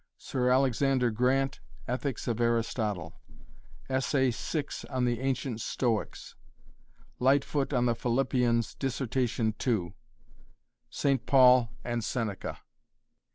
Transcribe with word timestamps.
Sir 0.17 0.49
Alexander 0.49 1.11
Grant, 1.11 1.59
"Ethics 1.87 2.27
of 2.27 2.41
Aristotle" 2.41 3.21
Essay 3.87 4.31
VI 4.31 4.63
on 4.89 5.05
the 5.05 5.19
Ancient 5.19 5.61
Stoics 5.61 6.33
Lightfoot 7.19 7.71
on 7.71 7.85
the 7.85 7.93
Philippians, 7.93 8.73
Dissertation 8.73 9.53
II, 9.67 9.93
"St. 10.89 11.23
Paul 11.27 11.69
and 11.83 12.03
Seneca." 12.03 12.61